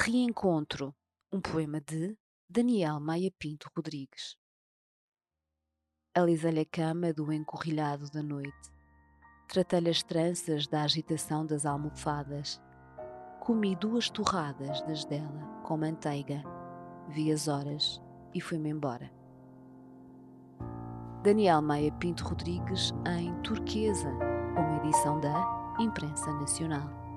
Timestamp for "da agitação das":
10.68-11.66